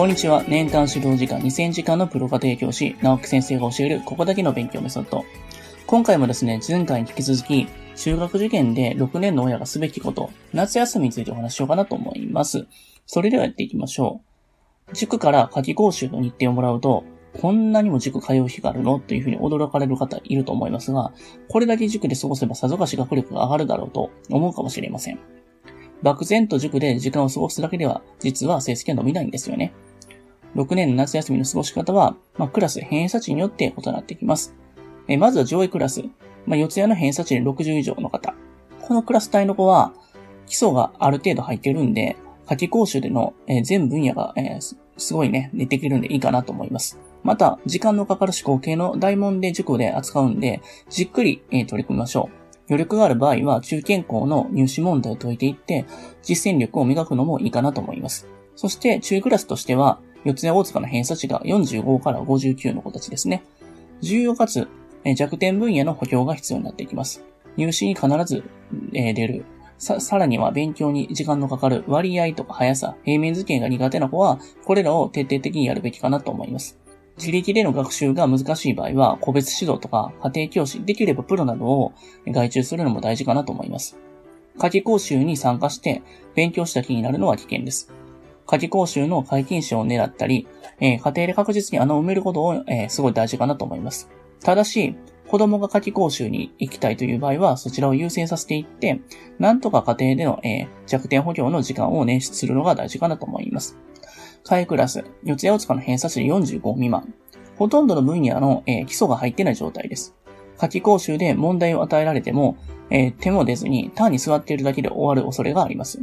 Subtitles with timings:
[0.00, 0.42] こんにちは。
[0.48, 5.26] 年間指導時間2000時間のプロ家庭教師、直木先生が教えるここだけの勉強メソッド。
[5.86, 7.66] 今回もですね、前回に引き続き、
[7.96, 12.66] 中学受験で6年の親がすべきこと、夏休みについてお話ししようかなと思います。
[13.04, 14.22] それではやっていきましょ
[14.90, 14.94] う。
[14.94, 17.04] 塾から夏季講習の日程をもらうと、
[17.38, 19.00] こんなにも塾通う日があるの？
[19.00, 21.12] というふうに驚かれる方いると思いますが、
[21.50, 25.18] これだけ塾で過ごせばさぞかし学力が上がるだろうと思うかもしれません。
[26.02, 29.74] 漠然と塾で時間を過ごすだけでは、実は成績は伸びないんですよね。
[30.56, 34.54] 6年の夏休みの過ごし方は、まあ、クラス偏差値によって異なってきます。
[35.08, 36.04] えまずは上位クラス。
[36.46, 38.34] まあ、四谷の偏差値で60以上の方。
[38.80, 39.92] このクラス帯の子は、
[40.46, 44.58] 基礎がある程度入ってるんで、夏季講習での、えー、全分野が、え、
[44.96, 46.98] すごいね、できるんでいいかなと思います。
[47.22, 52.36] また、時間のかかる思考系の大問で塾で扱うんで、じっくり、え、取り組みましょう。
[52.68, 55.84] 余力がある場合は、中堅校の入試問題を解いていって、
[56.22, 58.26] 実践力を磨くのもいいかなと思います。
[58.56, 63.42] そして、中位クラスとしては、四谷大塚の偏差値が45から59の子たちですね。
[64.00, 64.68] 重要かつ、
[65.16, 67.24] 弱点分野の補強が必要になっていきます。
[67.56, 68.44] 入試に必ず、
[68.92, 69.44] 出る。
[69.78, 76.78] さ、さらには勉強に時間のかかる割合とか速さ、平面図形が苦手な子は、これらを徹底的にやるべきかなと思います。
[77.16, 81.92] 自力での学習が難しい場合は、個別指導とか家庭教師、できればプロなどを
[82.26, 83.98] 外注するのも大事かなと思います。
[84.58, 86.02] 夏季講習に参加して
[86.34, 87.92] 勉強した気になるのは危険です。
[88.50, 90.48] 夏季講習の解禁賞を狙ったり、
[90.80, 94.10] えー、家庭で確実に穴を埋めることを、えー、すごい大事かなと思います。
[94.42, 94.96] ただし、
[95.28, 99.00] 子供が夏季講習に行きたいという場合は、そちらを優先させていって、
[99.38, 103.78] なんとか家庭での、えー、弱点補強の時間を捻出するのが大事かなと思います。
[104.42, 107.14] 下クラス、四谷大塚の偏差値45未満。
[107.56, 110.16] ほとんどの分野の、えー、基礎が入ってない状態です。
[110.56, 112.56] 夏季講習で問題を与えられても、
[112.90, 116.00] えー、手も出ずに単に座っているだけで終わる恐れがあります。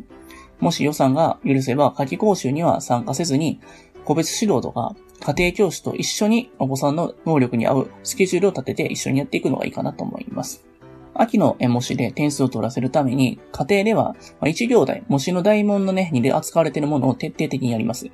[0.59, 3.59] もし予算が許せば夏季講習には参加せずに、
[4.05, 10.65] 個別指導とか家庭教師と一緒にお子さんの能力に合うスケジュールを立てて一緒にやっていくのがいいかなと思います。
[11.13, 18.11] 秋の模試で点数を取らせるために、家庭では1行題、模試の大問のね、2で扱われているものを徹底的にやります。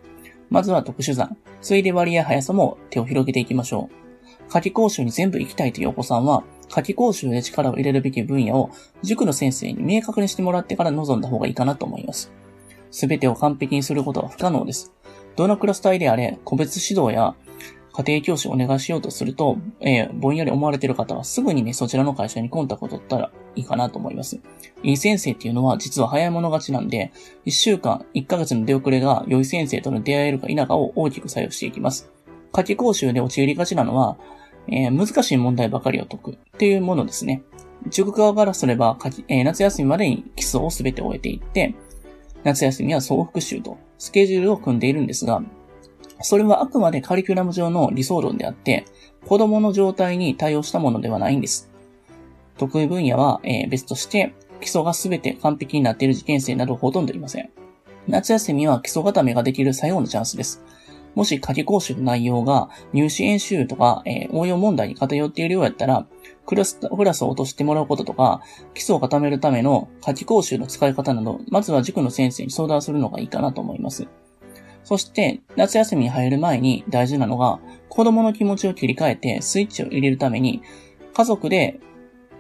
[0.50, 4.04] まずは特殊算、ついで割や速さも手を広げていきましょう。
[4.50, 12.32] 夏季講習に全部行きたいというお子さんは、夏季講習で力を入れるべき分野を塾の先生に明確にしてもらってから臨んだ方がいいかなと思います。
[12.94, 14.94] すべてを完璧にすることは不可能です。
[15.36, 17.36] どのクラス帯であれ、個別指導や
[17.92, 24.40] 家庭教師をお願いしようとすると、えー、ぼんやり思われている方はすぐにね、そちらの会社にコンタクトを取ったらいいかなと思います。
[24.84, 27.12] いい先生っていうのは実は早い者勝ちなんで、
[27.48, 32.12] 1週間、1ヶ月の出遅れが良い先生との出会えるか否かを大きく作用していきます。
[32.52, 34.18] 夏季講習で陥りがちなのは、
[34.68, 37.42] えー、難しい問題ばかりを解くっていうものですね。
[37.90, 41.76] 塾側からすれば、えー、夏休みまでに基礎をすべて終えていって、
[42.44, 45.42] 夏休みは総復習とスケジュールを組んでいるんですが、
[46.22, 48.86] それはあくまでカリキュラム上の理想論であって、
[49.26, 51.70] 子供の状態に対応したものではないんです。
[52.58, 57.50] 得意分野は、え、別として、基礎が全て完璧になっている受験生などほとんどいません。
[58.08, 60.62] 夏休みは基礎固めができる最後のチャンスです。
[61.16, 66.08] もし夏季講習の内容が入試演習とか、えー、応用問題に偏っているようやったら、
[66.46, 68.42] クラス、クラスを落としてもらうこととか、
[68.74, 74.08] 基礎を固めるための夏季講習の使い方など、まずは塾の先生に相談するのがいいかなと思います。
[74.84, 77.60] そして、夏休みに入る前に大事なのが、
[77.90, 80.62] 子供の気持ちを切り替えてスイッチを入れるために、
[81.14, 81.80] 家族で、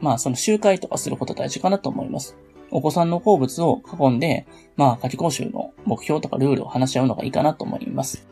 [0.02, 2.36] まあその集会とかすること大事かなと思います。
[2.72, 8.28] お子さんの好物を囲んで、まあ夏季講習の目標とかルールを話し合うのがいいかなと思います。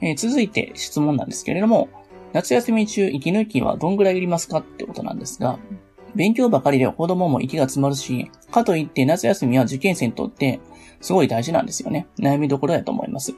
[0.00, 1.88] えー、続いて質問なんですけれども、
[2.32, 5.58] 夏休み中息抜きはどんぐらいいりますかってことなんですが、
[6.14, 10.60] 勉強ばかりで子供も息が詰まるし、かといって夏休みは受験生にとって
[11.00, 12.06] すごい大事なんですよね。
[12.18, 13.34] 悩みどころやと思います。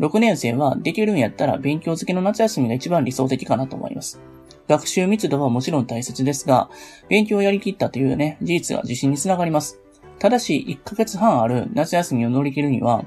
[0.00, 4.20] 6年生はできるんやったら勉強付きの夏休みが一番理想的かなと思います。
[4.68, 6.70] 学習密度はもちろん大切ですが、
[7.08, 9.80] 勉強をやりきったというね、事実が自信につながります。
[10.18, 13.04] ただし、1ヶ月半ある夏休みを乗り切るには、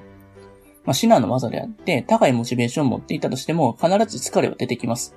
[0.86, 5.16] まあ、至難の技であって、高いモチベーションを持っていたとしても、必ず疲れは出てきます。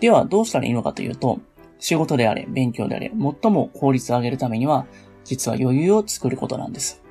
[0.00, 1.40] では、どうしたらいいのかというと、
[1.78, 3.10] 仕事であれ、勉強であれ、
[3.42, 4.86] 最も効率を上げるためには、
[5.24, 7.02] 実は余裕を作ることなんです。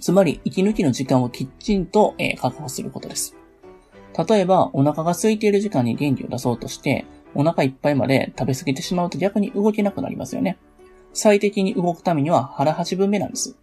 [0.00, 3.36] つまり、息抜きの時間をきっちんと、えー、確保することです。
[4.28, 10.58] 例えば、お腹が空いている時間に元気を出そうとして、お腹いっぱいまで食べ過ぎてしまうと逆に動けなくなりますよね。
[11.12, 13.56] 最適に動くためには腹8分目なんです。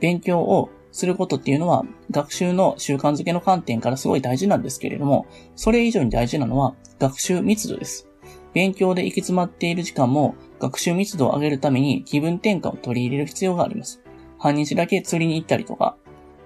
[0.00, 8.08] 勉強をすることっていうのは、学習の習慣づけの観点からすごい大事なんですけれども、それ以上に大事なのは、学習密度です。
[8.54, 14.00] 勉強で行き詰まっている時間も、学習密度を上げるために気分転換を取り入れる必要があります。
[14.38, 15.98] 半日だけ釣りに行ったりとか、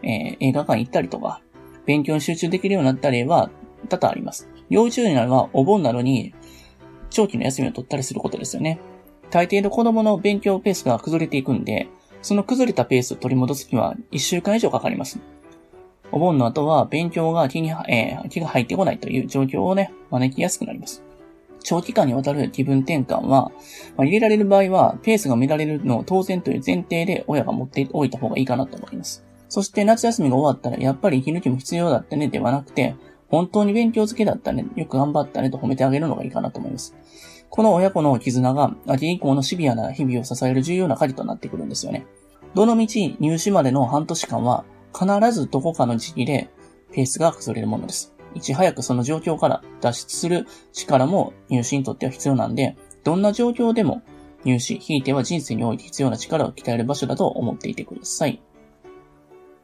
[0.03, 1.43] えー、映画館行ったりとか、
[1.87, 3.51] 勉強に集中できるようになった例は
[3.89, 4.49] 多々あります。
[4.69, 6.35] 幼稚園なのはお盆などに
[7.11, 8.81] 長期の休みを取ったりすることですよね。
[9.31, 11.89] 大抵の子供の勉強ペースが崩れていくんで、
[12.23, 15.19] その崩れたペースを取り戻すには1週間以上かかります。
[16.13, 21.03] お盆の後は勉強が気に、えー、気が入ってこないという状況をね、招きやすくなります。
[21.63, 23.53] 長期間にわたる気分転換は、
[23.97, 29.25] まあ、入れられる場合は、ペースが乱れるのを当然という前提で親が持っておいた方がいいかなと思います。
[29.49, 32.97] そして夏休みが終わったら、やっぱり息抜きも必要だったねではなくて、
[33.29, 36.97] 本当に勉強付けだったね、よく頑張ったねと褒めてあげるのがいいかなと思います。
[37.51, 42.07] この親子の絆が、秋以降のシビアな日々を支える重要な鍵となってくるんですよね。
[42.55, 42.87] どの道
[43.19, 46.49] 入試までの半年間は、必ずどこかの時期で
[46.93, 48.15] ペースが崩れるものです。
[48.35, 54.03] いち早くその状況から脱出する力も入試にとっては必要なんで、どんな状況でも
[54.45, 58.41] 入試、ひいては人生において必要な力を鍛える場所だと思っていてください。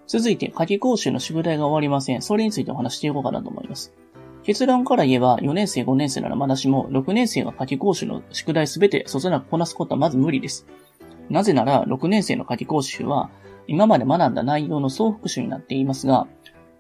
[0.09, 2.23] 続いて、夏季講習の宿題が終わりません。
[2.23, 3.93] それについてお話していこうかなと思います。
[4.47, 10.69] 結論から言えば、4年生、5年生ならまだしも、6年生が夏季講習の宿題すべてそつなくこなすことはまず無理です。
[11.29, 13.29] なぜなら、6年生の夏季講習は、
[13.67, 16.29] 今まで学んだ内容の総復習になっていますが、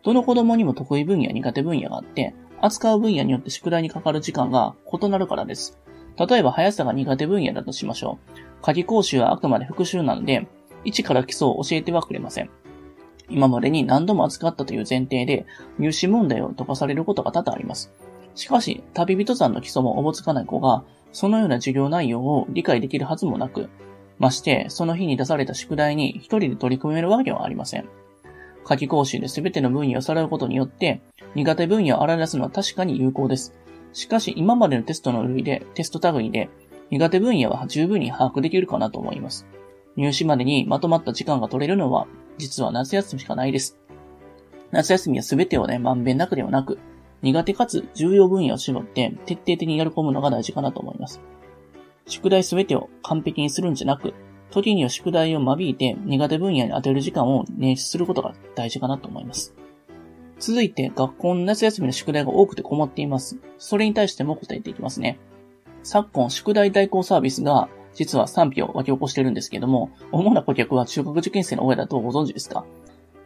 [0.04, 5.76] どの子供にも得意分野、苦手分野があって、扱う分野によって宿題にかかる時間が異なるからです。
[6.16, 8.38] 例えば速さが苦手分野だとしましょう。
[8.62, 10.46] 夏季講習はあくまで復習なので、
[10.84, 12.50] 一から基礎を教えてはくれません。
[13.28, 15.46] 今までに何度も扱ったという前提で、
[15.78, 17.93] 入試問題を解かされることが多々あります。
[18.34, 23.69] しかし、旅人さんの基礎もおぼつかない子が、そのような授業内容を理解できるはずもなく、
[24.19, 27.88] まして、その日に出された宿題に一人で取り組めるわけはありません。
[28.64, 31.00] 夏季講習で全ての分野をさらうことによって、
[31.34, 33.55] 苦手分野を洗い出すのは確かに有効です。
[33.93, 36.49] しかし、今までのテストの類で、テスト類で、
[36.90, 39.46] 苦手分野は十分に把握できるかなと思います。
[39.96, 42.06] 入試までにまとまった時間が取れるのは、
[42.38, 43.78] 実は夏休みしかないです。
[44.70, 46.78] 夏休みは全てをね、まんべんなくではなく、
[47.22, 51.20] 苦手かつ重要分野を絞って徹底的にやり込むのが大事かなと思います。
[52.06, 54.14] 宿題全てを完璧にするんじゃなく、
[54.50, 59.54] 時には宿題を間引いて苦手分野に当てる時間を捻出することが大事かなと思います。
[60.38, 63.38] 続いて、学校の夏休みの宿題が多くて困っています。
[63.58, 65.18] それに対しても答えていきますね。
[65.82, 72.64] 昨今、宿題代行サービスが実は賛否を沸き起こしてるんですけども、主な顧客は中学受験生の親だとご存知ですか？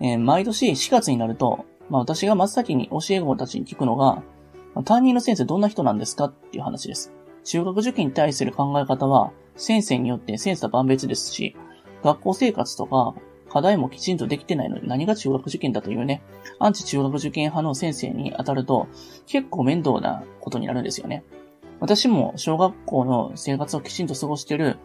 [0.00, 4.22] えー、毎年4月になると、まあ私が真っ先に教え子たちに聞くのが、
[4.84, 7.12] 担任の先生どんな人なんですかっていう話です。
[7.44, 11.56] 中学受験に対する考え方は、先生によって千差万別ですし、
[12.02, 13.14] 学校生活とか
[13.50, 16.22] 課題もきちんとできてないのに何が中学受験だというね、
[16.60, 18.86] アンチ中学受験派の先生に当たると
[19.26, 21.24] 結構面倒なことになるんですよね。
[21.80, 24.76] 私も小学校の生活をきちんと過ごしてる、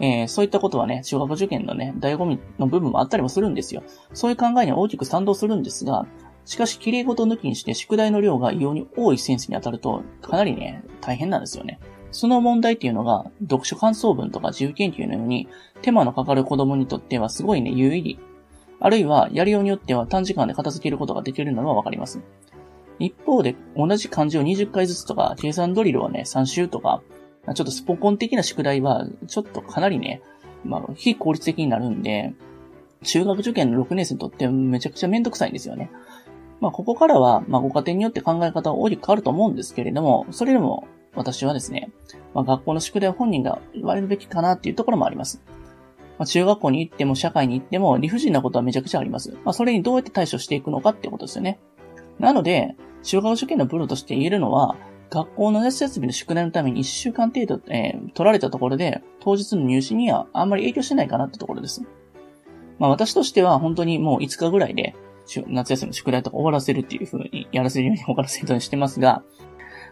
[0.00, 3.82] えー、そういったことはね、中学受験のね、醍醐味の部分もあったりもするんですよ。
[4.14, 6.06] そういう考えには大きく賛同するんですが、
[6.46, 11.78] しかし、綺麗事抜きにして宿題の量が異様に多い先生に当たると、かなりね、大変なんですよね。
[12.10, 15.48] その問題っていうのが、読書感想文とか自由研究のように、
[15.82, 18.18] 手間のかかる子供にとってはすごいね、有意義。
[18.80, 22.20] あるいは、やりようによっては短時間で片付けることができるのはわかります。
[22.98, 27.02] 一方で、同じ漢字を20回ずつとか、計算ドリルをね、3週とか、
[27.54, 30.20] ちょっとスポコン的な宿題は、ちょっとかなりね、
[30.64, 32.34] まあ、非効率的になるんで、
[33.04, 35.90] 中学受験の6年生にとってめちゃくちゃめんどくさいんですよね。
[36.60, 41.90] まあ、ここからは、まあ、ご家庭によって考え方は大きく変わると思うんですけれども、それでも、私はですね、
[42.34, 45.42] まあ、学校の宿題を本人が言われるべきかなっていうところもあります。
[46.18, 49.32] まあ、中学校に行っても社会に行っても理不尽なことはめちゃくちゃあります。
[49.44, 51.60] まあ、それにどうやって対処していくのかってことですよね。
[52.18, 54.76] なので、中学受験のプロとして言えるのは、
[55.10, 61.82] 学校の夏休みの宿題のために1週間程度、えー、取られたところで、当日の入試にはあんまり影響してないかなってところです。
[62.78, 64.94] まあ私としては本当にもう5日ぐらいで、
[65.46, 69.22] 夏休みの宿題とか終わらせるっていう風にやらせるように終わらせるようにしてますが、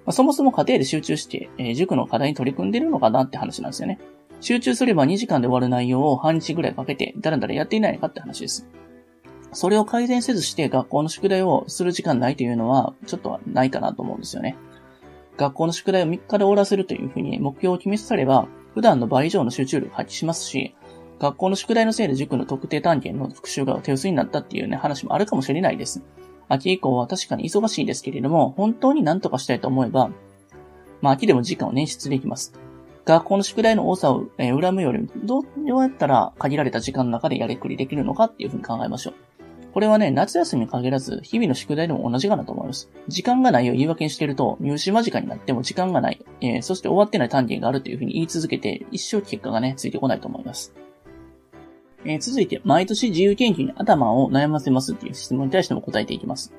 [0.07, 3.99] まあ、そもそも家庭で集中して、えー、塾の課題に取り組んでるのかなって話なんですよね。
[4.41, 8.67] 集中すれば2時間で終わる内容を半日ぐらいかけて、だらだらやっていないかって話です。
[9.57, 14.55] それを改善せずして学校の宿題をする時間ないというのは、ちょっとないかなと思うんですよね。
[15.39, 20.75] 学校の宿題を3日で終わらせるというふうに目標を決めさせれば、普段の倍以上の集中力を発揮しますし、
[21.19, 26.03] 学校の宿題のせいで塾の特定単元の復習が手薄になったっていうね、話もあるかもしれないです。
[26.51, 30.11] 秋以降は確かに忙しいですけれども、本当に何とかしたいと思えば、
[31.01, 32.53] まあ秋でも時間を捻出できます。
[33.07, 39.36] 学校の宿題の多さを、え恨むよりどうやったら限られた時間の中でやりくりできるのかっていうふうに考えましょう。
[39.77, 42.91] これはね、夏休みに限らず、日々の宿題でも同じかなと思います。
[43.09, 50.73] 時間がないを言い訳にしてると、入試間近になっても時間がない、えー、そして終わってない単元があるというふうに言い続けて、一生結果がね、ついてこないと思います。
[52.07, 56.55] えー、続いて、毎年自由研究に頭を悩ませますっていう質問に対しても答えていきます。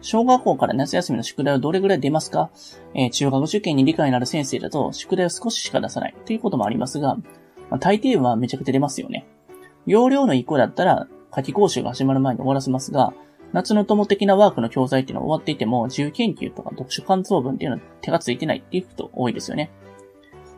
[0.00, 2.50] 小学校から夏休みの宿題はどれぐらい出ますか？
[2.94, 7.22] えー、中学受験に理解のある先生だと宿題を少ししか出さないということもありますが、ま
[7.70, 9.26] あ、大抵はめちゃくちゃ出ますよね。
[9.86, 13.12] 容量の1個だったら夏季講習が始まる前に終わらせますが、
[13.52, 19.70] 夏の友的なワークの教材っていうのは終わっていても、自由研究とか読書感想文っていうのは手がついてないっていう人多いですよね。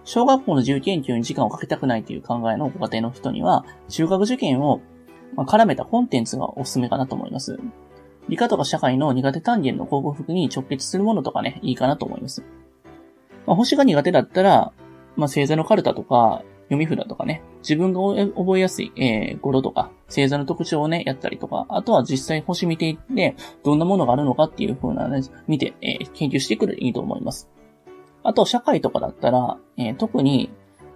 [0.04, 4.80] 小学校の自由研究に時間をかけたくないという考えのご家庭の人には、中学受験を
[5.36, 7.58] 絡めたコンテンツがおすすめかなと思います。
[8.28, 12.42] 理科とか社会の苦手単元の克服に直結するものとかね、いいかなと思います。
[13.46, 14.72] まあ、星が苦手だったら、
[15.16, 18.00] まあ、星座のカルタとか、読み札とかね、自分が
[18.34, 27.50] 覚えやすい、えー、語呂とか、星座の特徴をね、やったりとか、あとは実際星見ていって、どんなものがあるのかっていう風なね、見て、えー、研究してくるといいと思います。
[28.22, 30.50] あと、社会とかだったら、えー、特に、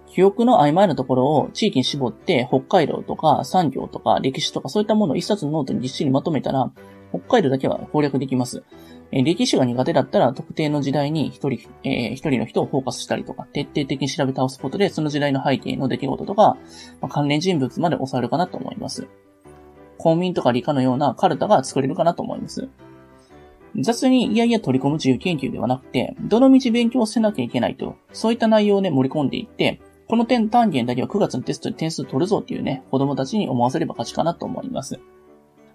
[0.07, 6.71] 記憶の曖昧なところを地域に絞って、北海道とか産業とか歴史とかそういったものを一冊のノートにぎっしりまとめたら、
[7.09, 8.63] 北海道だけは攻略できます。
[9.11, 16.57] え歴史が苦手だったら特定の時代に一人、えー、一人の人をフォーカスしたりとか、徹底的に調べ倒すことで、その時代の背景の出来事とか、
[17.01, 19.07] まあ、関連人物まで抑えるかなと思います。
[19.97, 22.69] 公民とか理科のようなカルタが作れるかなと思います。
[23.79, 34.99] 雑にいやいや取り込む自由研究ではなくて、どの道勉強せなきゃいけないと、そういった内容をね、盛り込んでいって、この点単元だけは9月のテストで点数取るぞっていうね、子供たちに思わせれば勝ちかなと思います。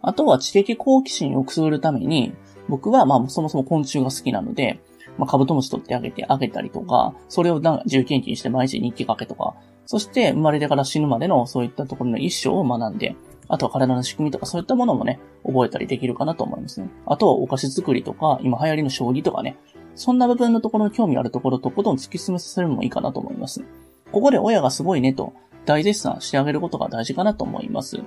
[0.03, 2.35] あとは知的好奇心をくすぐるために、
[2.69, 4.81] 僕はまあそもそも昆虫が好きなので、
[5.19, 9.55] まあ、カブトムシ取ってあげてあげたりとか、それをなんか自由研究にして毎日日記書けとか、
[9.87, 13.17] そして生まれてから死ぬまでのそういったところの一生を学んで、
[13.49, 16.89] あとは体の仕組みとかそういったものもね、覚えたりできるかなと思いますね。
[17.07, 19.57] あとはお菓子作りとか、今流行りの将棋とかね、
[19.95, 23.63] そんな部分のところの興味あるところとことん突き進めさせるのもいいかなと思います。
[24.11, 25.35] ここで親がすごいねと
[25.67, 28.03] 大絶賛してあげることが大事かなと思います。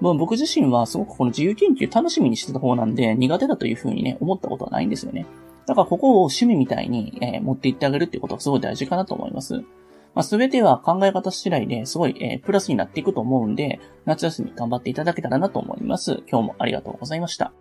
[0.00, 5.26] まあ、僕自身はすごくこの自由研究楽しみにしてた方なんで、苦手だというふうにね、思ったことはないんですよね。
[5.66, 9.64] だからここを趣味みたいに、えー、持っていってあげるっていうことがすごい大事かなと思います。
[10.14, 16.22] まあ、すべては考え方次第ですごい、えー、プラスになっていくと思うんで、夏休み頑張っていただけたらなと思います。
[16.30, 17.52] 今日もありがとうございました。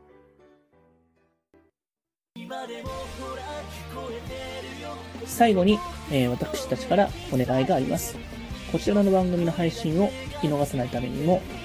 [5.25, 5.79] 最後に、
[6.11, 8.17] えー、私たちからお願いがあります。
[8.71, 11.41] こちらの番組の配信を聞き逃さないためにも、